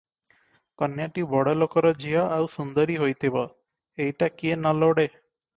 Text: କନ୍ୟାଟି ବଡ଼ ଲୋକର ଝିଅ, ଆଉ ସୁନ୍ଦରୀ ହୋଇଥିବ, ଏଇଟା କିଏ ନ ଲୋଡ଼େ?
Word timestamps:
କନ୍ୟାଟି 0.81 1.25
ବଡ଼ 1.33 1.53
ଲୋକର 1.59 1.91
ଝିଅ, 2.05 2.23
ଆଉ 2.37 2.49
ସୁନ୍ଦରୀ 2.55 2.97
ହୋଇଥିବ, 3.05 3.47
ଏଇଟା 4.07 4.31
କିଏ 4.41 4.57
ନ 4.57 4.77
ଲୋଡ଼େ? 4.83 5.11